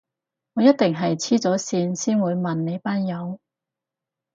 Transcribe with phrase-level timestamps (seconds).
[0.53, 3.39] 我一定係痴咗線先會問你班友